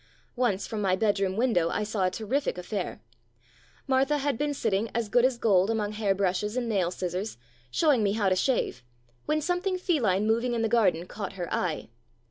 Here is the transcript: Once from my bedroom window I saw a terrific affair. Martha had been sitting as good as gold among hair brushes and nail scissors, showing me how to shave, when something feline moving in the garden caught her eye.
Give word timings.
Once 0.35 0.65
from 0.65 0.81
my 0.81 0.95
bedroom 0.95 1.37
window 1.37 1.69
I 1.69 1.83
saw 1.83 2.07
a 2.07 2.09
terrific 2.09 2.57
affair. 2.57 3.01
Martha 3.85 4.17
had 4.17 4.35
been 4.35 4.55
sitting 4.55 4.89
as 4.95 5.09
good 5.09 5.23
as 5.25 5.37
gold 5.37 5.69
among 5.69 5.91
hair 5.91 6.15
brushes 6.15 6.57
and 6.57 6.67
nail 6.67 6.89
scissors, 6.89 7.37
showing 7.69 8.01
me 8.01 8.13
how 8.13 8.27
to 8.27 8.35
shave, 8.35 8.83
when 9.27 9.41
something 9.41 9.77
feline 9.77 10.25
moving 10.25 10.55
in 10.55 10.63
the 10.63 10.67
garden 10.67 11.05
caught 11.05 11.33
her 11.33 11.53
eye. 11.53 11.87